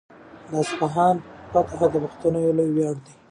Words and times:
د 0.49 0.51
اصفهان 0.63 1.15
فتحه 1.51 1.87
د 1.91 1.95
پښتنو 2.03 2.37
یو 2.45 2.55
لوی 2.59 2.71
ویاړ 2.73 2.95
دی. 3.05 3.13